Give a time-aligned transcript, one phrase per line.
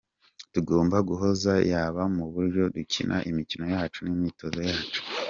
[0.53, 5.01] Tugomba guhozaho yaba mu buryo dukina imikino yacu, n’imyitozo yacu.